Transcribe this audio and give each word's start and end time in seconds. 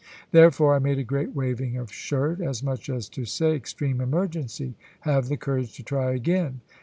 Therefore 0.31 0.73
I 0.73 0.79
made 0.79 0.97
a 0.97 1.03
great 1.03 1.35
waving 1.35 1.77
of 1.77 1.93
shirt, 1.93 2.41
as 2.41 2.63
much 2.63 2.89
as 2.89 3.07
to 3.09 3.23
say, 3.23 3.53
"extreme 3.55 4.01
emergency; 4.01 4.73
have 5.01 5.27
the 5.27 5.37
courage 5.37 5.75
to 5.75 5.83
try 5.83 6.13
again." 6.13 6.61